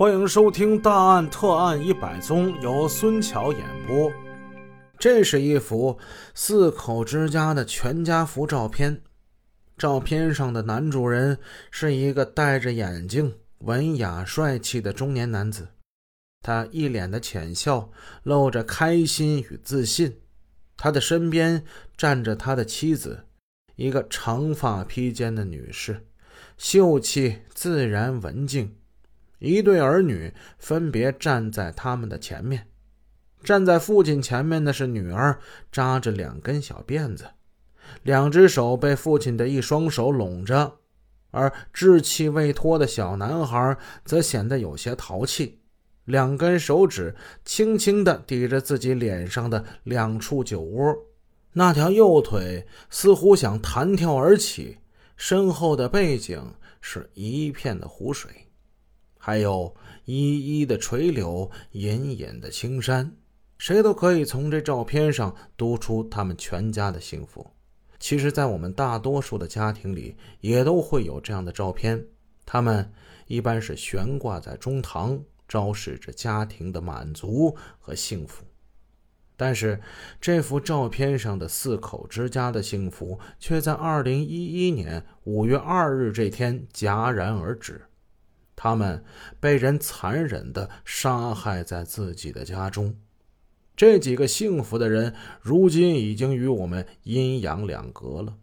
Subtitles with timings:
[0.00, 4.10] 欢迎收听《大案特案一百宗》，由孙桥演播。
[4.98, 5.98] 这是一幅
[6.32, 9.02] 四口之家的全家福照片。
[9.76, 11.36] 照片上的男主人
[11.70, 15.68] 是一个戴着眼镜、文雅帅气的中年男子，
[16.40, 17.90] 他一脸的浅笑，
[18.22, 20.18] 露着开心与自信。
[20.78, 21.62] 他的身边
[21.98, 23.26] 站着他的妻子，
[23.76, 26.06] 一个长发披肩的女士，
[26.56, 28.76] 秀气自然、文静。
[29.40, 32.68] 一对儿女分别站在他们的前面，
[33.42, 35.38] 站在父亲前面的是女儿，
[35.72, 37.24] 扎着两根小辫子，
[38.02, 40.76] 两只手被父亲的一双手拢着，
[41.30, 45.58] 而稚气未脱的小男孩则显得有些淘气，
[46.04, 50.94] 两根手指轻轻地抵着自己脸上的两处酒窝，
[51.54, 54.76] 那条右腿似乎想弹跳而起，
[55.16, 58.30] 身后的背景是一片的湖水。
[59.22, 59.72] 还有
[60.06, 63.14] 依依的垂柳，隐隐的青山，
[63.58, 67.46] 谁都可以从这照片上读出他们全家的幸福。
[67.98, 72.02] 其实，在我们大多数的家庭里，也都会有这样的照片，
[72.46, 72.90] 他们
[73.26, 78.42] 一般是悬挂在中堂，昭示着家庭的满足和幸福。
[79.36, 79.78] 但是，
[80.18, 87.82] 这幅照片上的四口之家的幸福，却在二零一一年五月二日这天戛然而止。
[88.62, 89.02] 他们
[89.40, 92.94] 被人残忍的杀害在自己的家中，
[93.74, 98.36] 这几个幸福的人如今已经与我们阴阳两隔了。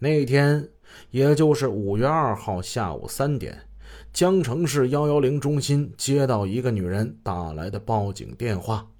[0.00, 0.68] 那天，
[1.12, 3.62] 也就是五月二号下午三点，
[4.12, 8.90] 江城市幺幺零中心接到一个女人打来的报警电话，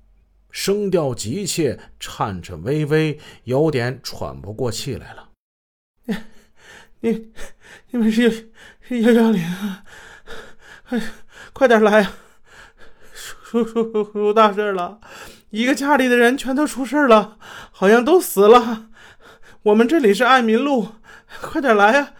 [0.50, 5.28] 声调急切、颤颤巍巍，有点喘不过气来了。
[7.00, 7.32] 你、你
[7.90, 9.84] 你们是是幺幺零啊？
[10.88, 11.00] 哎，
[11.52, 12.12] 快点来呀！
[13.44, 15.00] 出出出出大事了，
[15.50, 17.36] 一个家里的人全都出事了，
[17.70, 18.88] 好像都死了。
[19.64, 20.88] 我们这里是爱民路，
[21.40, 22.12] 快点来呀！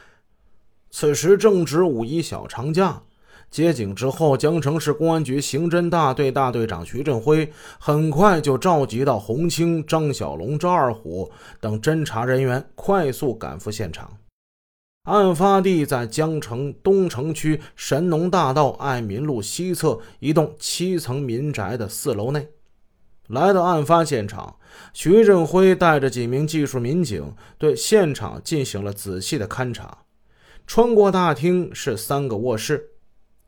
[0.91, 3.03] 此时正值五一小长假，
[3.50, 14.10] 接警之后，江城市公安局刑侦大队大队长徐振辉很快就召集到洪青、张小龙、赵二虎等侦查人员，快速赶赴现场。
[15.08, 22.48] 案发地在江城东城区神农大道爱民路西侧一栋七层民宅的四楼内。
[23.28, 24.56] 来到案发现场，
[24.92, 30.04] 徐振辉带着几名技术民警对现场进行了仔细的勘查。
[30.66, 32.91] 穿过大厅是三个卧室，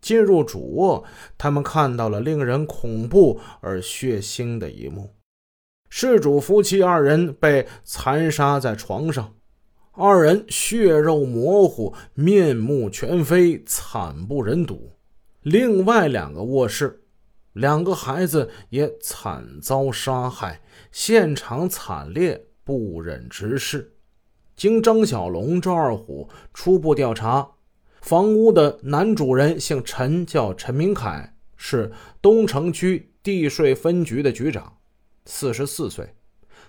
[0.01, 1.05] 进入主卧，
[1.37, 5.15] 他们看到了令人恐怖而血腥的一幕：
[5.91, 9.35] 事主夫妻二人被残杀在床上。
[10.01, 14.93] 二人血肉模糊，面目全非，惨不忍睹。
[15.43, 17.03] 另外两个卧室，
[17.53, 23.93] 两个孩子也惨遭杀害，现场惨烈，不忍直视。
[24.57, 27.47] 经张小龙、赵二虎初步调查，
[28.01, 34.79] 房屋的男主人姓陈，叫陈明凯，是东城区地税分局的局长，
[35.27, 36.07] 四十四岁；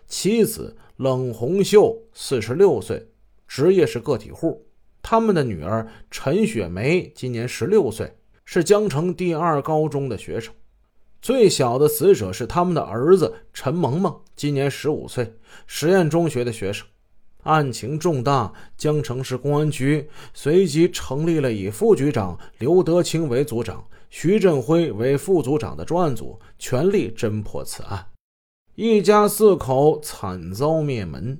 [0.05, 3.07] 妻子冷红秀，四十六岁。
[3.53, 4.65] 职业是个体户，
[5.01, 10.53] 他们的女儿陈雪梅今年十六岁，是江城第二高中的学生。
[11.21, 15.35] 最小的死者是他们的儿子陈萌萌，今年十五岁，
[15.67, 16.87] 实验中学的学生。
[17.43, 28.07] 案情重大，江城市公安局随即成立了以副局长刘德清为组长、徐振辉为副组长的专案组，全力侦破此案。
[28.75, 31.37] 一家四口惨遭灭门。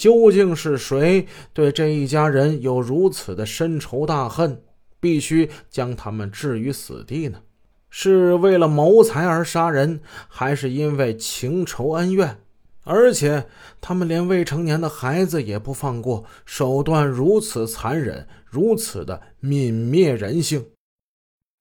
[0.00, 4.62] 究竟是谁对这一家人有如此的深仇大恨，
[4.98, 7.42] 必须将他们置于死地呢？
[7.90, 12.38] 是为了谋财而杀人，还是因为情仇恩怨？
[12.84, 13.46] 而且
[13.78, 20.64] 他们连未成年的孩子也不放过，手段如此残忍，如此的泯灭人性。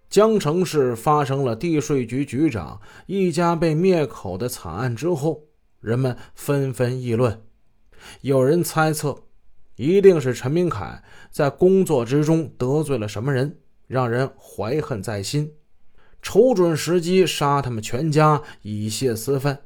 [0.09, 5.43] 江城市发生了地税局局长一家被灭口的惨案之后，
[5.81, 7.41] 人们纷纷议论。
[8.21, 9.23] 有人猜测，
[9.75, 13.57] 一定是陈明凯在工作之中得罪了什么人，
[13.87, 15.53] 让人怀恨在心，
[16.21, 19.57] 瞅准时机杀他们全家以泄私愤。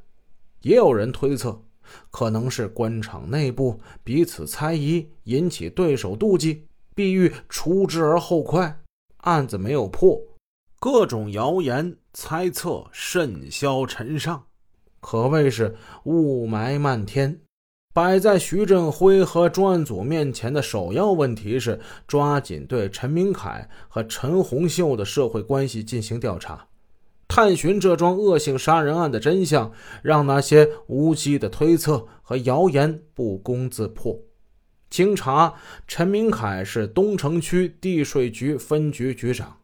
[0.62, 1.64] 也有人推测，
[2.10, 8.82] 可能是官场内部彼此猜疑，引起对手妒忌，必欲除之而后快，
[9.18, 10.22] 案子没有破，
[10.80, 14.46] 各种谣言猜测甚嚣尘上，
[15.02, 15.76] 可谓是
[16.06, 17.42] 雾霾漫天。
[17.94, 26.68] 摆在徐振辉和专案组面前的首要问题是抓紧对陈明凯和陈红秀的社会关系进行调查，
[27.28, 34.20] 探寻这桩恶性杀人案的真相，让那些无稽的推测和谣言不攻自破。
[34.90, 35.54] 经查，
[35.88, 39.58] 陈明凯是东城区地税局分局局长，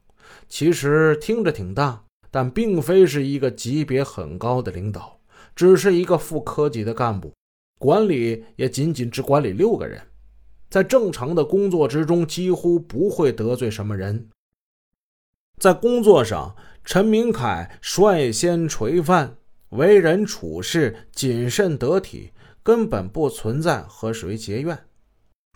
[0.48, 5.20] 其实听着挺大，但并非是一个级别很高的领导，
[5.56, 7.32] 只是一个副科级的干部。
[7.80, 10.02] 管理也仅仅只管理六个人，
[10.70, 14.28] 在正常的工作之中，几乎不会得罪什么人。
[15.58, 16.54] 在工作上，
[16.84, 19.38] 陈明凯率先垂范，
[19.70, 22.32] 为人处事谨慎得体，
[22.62, 24.78] 根本不存在和谁结怨。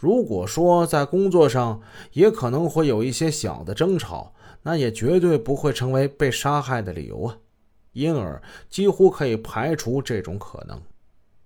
[0.01, 1.81] 如果说在工作上
[2.13, 7.37] 也可能会有一些小的争吵，那也绝对不会成为被杀害的理由啊，
[7.91, 10.81] 因而几乎可以排除这种可能。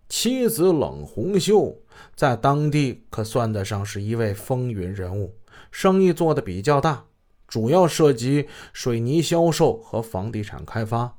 [0.09, 1.81] 妻子冷红秀
[2.15, 5.35] 在当地可算得上是一位风云人物，
[5.71, 7.05] 生意做得比较大，
[7.47, 11.17] 主要涉及水泥销售和房地产开发，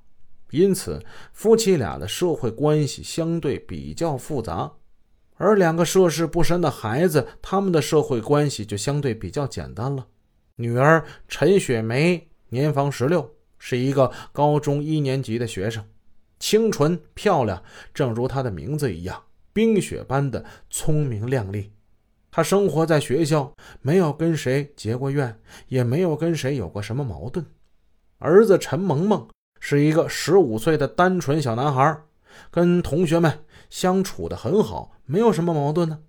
[0.50, 1.02] 因此
[1.32, 4.72] 夫妻俩的社会关系相对比较复杂。
[5.36, 10.06] 而两个涉世不深的孩子，他们的社会关系就相对比较简单了。
[10.56, 15.84] 女儿陈雪梅年方十六，是一个高中一年级的学生。
[16.38, 17.62] 清纯漂亮，
[17.92, 21.72] 正如她的名字一样，冰雪般的聪明靓丽。
[22.30, 27.44] 她生活在学校，没有跟谁结过怨，也没有跟谁有过什么矛盾。
[28.18, 29.28] 儿子陈萌萌
[29.60, 32.02] 是一个十五岁的单纯小男孩，
[32.50, 36.00] 跟同学们相处的很好，没有什么矛盾呢。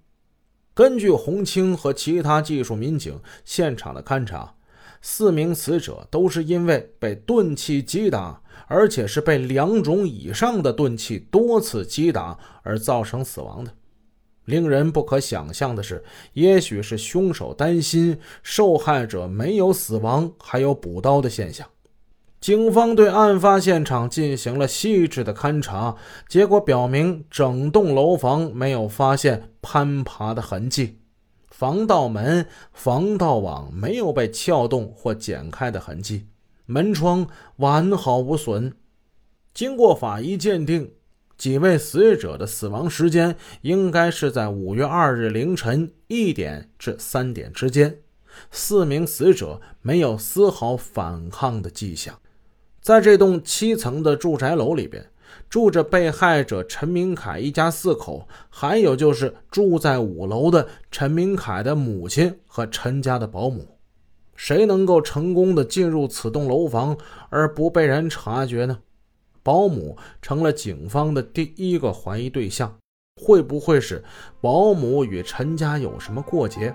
[0.73, 4.55] 根据洪清和其他技术民警现场的勘查，
[5.01, 8.41] 四名死者都是因为被钝器击打。
[8.67, 13.71] 而且是被两种以上的钝器多次击打而造成死亡的。
[14.45, 16.03] 令人不可想象的是，
[16.33, 21.67] 也许是凶手担心受害者没有死亡，还有补刀的现象。
[22.39, 25.95] 警方对案发现场进行了细致的勘查，
[26.27, 30.99] 结果表明，整栋楼房没有发现攀爬的痕迹，
[31.59, 36.25] 防盗门、防盗网没有被撬动或剪开的痕迹。
[36.65, 37.27] 门窗
[37.57, 38.73] 完好无损。
[39.53, 40.93] 经过法医鉴定，
[41.37, 47.97] 几位死者的死亡时间应该是在五月二日凌晨一点至三点之间。
[48.49, 52.17] 四名死者没有丝毫反抗的迹象。
[52.79, 55.11] 在这栋七层的住宅楼里边，
[55.49, 63.65] 住着被害者陈明凯一家四口，还有就是住在五楼的陈明凯的母亲和陈家的保姆。
[64.35, 66.95] 谁能够成功的进入此栋楼房
[67.29, 68.77] 而不被人察觉呢？
[69.41, 72.73] 保姆成了警方的第一个怀疑对象。
[73.21, 74.01] 会不会是
[74.39, 76.73] 保姆与陈家有什么过节？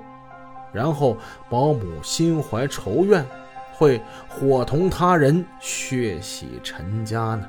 [0.74, 1.16] 然后
[1.48, 3.24] 保姆心怀仇怨，
[3.72, 7.48] 会伙同他人血洗陈家呢？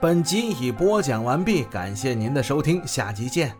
[0.00, 3.59] 本集已播讲完毕，感谢您的收听，下集见。